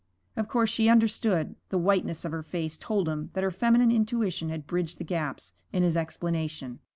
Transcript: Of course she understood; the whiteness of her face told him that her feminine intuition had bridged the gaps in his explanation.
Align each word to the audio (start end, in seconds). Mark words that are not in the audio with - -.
Of 0.35 0.47
course 0.47 0.71
she 0.71 0.89
understood; 0.89 1.53
the 1.69 1.77
whiteness 1.77 2.25
of 2.25 2.31
her 2.31 2.41
face 2.41 2.75
told 2.75 3.07
him 3.07 3.29
that 3.33 3.43
her 3.43 3.51
feminine 3.51 3.91
intuition 3.91 4.49
had 4.49 4.65
bridged 4.65 4.97
the 4.97 5.03
gaps 5.03 5.53
in 5.71 5.83
his 5.83 5.95
explanation. 5.95 6.79